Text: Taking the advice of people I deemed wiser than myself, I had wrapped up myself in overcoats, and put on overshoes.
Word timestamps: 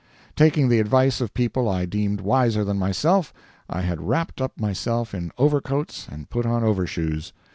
Taking 0.35 0.67
the 0.69 0.79
advice 0.79 1.21
of 1.21 1.31
people 1.31 1.69
I 1.69 1.85
deemed 1.85 2.21
wiser 2.21 2.63
than 2.63 2.79
myself, 2.79 3.31
I 3.69 3.81
had 3.81 4.01
wrapped 4.01 4.41
up 4.41 4.59
myself 4.59 5.13
in 5.13 5.31
overcoats, 5.37 6.07
and 6.09 6.27
put 6.27 6.43
on 6.43 6.63
overshoes. 6.63 7.33